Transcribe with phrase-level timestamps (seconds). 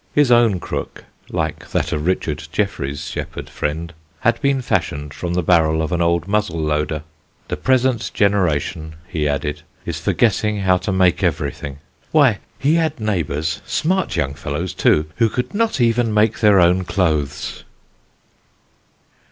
[0.15, 5.43] His own crook (like that of Richard Jefferies' shepherd friend) had been fashioned from the
[5.43, 7.03] barrel of an old muzzle loader.
[7.49, 11.77] The present generation, he added, is forgetting how to make everything:
[12.11, 16.83] why, he had neighbours, smart young fellows, too, who could not even make their own
[16.83, 17.63] clothes.